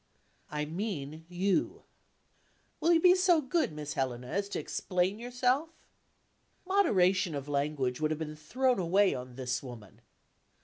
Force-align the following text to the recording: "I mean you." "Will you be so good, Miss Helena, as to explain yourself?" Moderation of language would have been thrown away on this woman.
"I 0.49 0.65
mean 0.65 1.25
you." 1.29 1.83
"Will 2.79 2.91
you 2.93 2.99
be 2.99 3.13
so 3.13 3.39
good, 3.39 3.71
Miss 3.71 3.93
Helena, 3.93 4.29
as 4.29 4.49
to 4.49 4.59
explain 4.59 5.19
yourself?" 5.19 5.69
Moderation 6.65 7.35
of 7.35 7.47
language 7.47 8.01
would 8.01 8.09
have 8.09 8.17
been 8.17 8.35
thrown 8.35 8.79
away 8.79 9.13
on 9.13 9.35
this 9.35 9.61
woman. 9.61 10.01